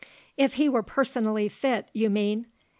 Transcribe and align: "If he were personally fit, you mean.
"If 0.35 0.55
he 0.55 0.67
were 0.67 0.81
personally 0.81 1.47
fit, 1.47 1.89
you 1.93 2.09
mean. 2.09 2.47